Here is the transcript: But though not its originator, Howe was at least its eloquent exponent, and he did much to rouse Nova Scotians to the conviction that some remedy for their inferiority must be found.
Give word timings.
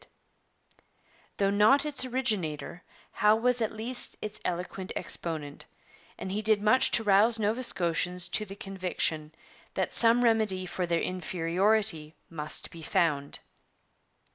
But 0.01 0.83
though 1.37 1.49
not 1.51 1.85
its 1.85 2.03
originator, 2.05 2.83
Howe 3.11 3.35
was 3.35 3.61
at 3.61 3.71
least 3.71 4.15
its 4.19 4.39
eloquent 4.43 4.91
exponent, 4.95 5.65
and 6.17 6.31
he 6.31 6.41
did 6.41 6.59
much 6.59 6.89
to 6.97 7.03
rouse 7.03 7.37
Nova 7.37 7.61
Scotians 7.61 8.27
to 8.29 8.43
the 8.43 8.55
conviction 8.55 9.31
that 9.75 9.93
some 9.93 10.23
remedy 10.23 10.65
for 10.65 10.87
their 10.87 11.01
inferiority 11.01 12.15
must 12.31 12.71
be 12.71 12.81
found. 12.81 13.37